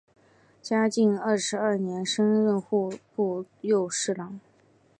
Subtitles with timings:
[0.63, 4.39] 嘉靖二十二年升任户部右侍郎。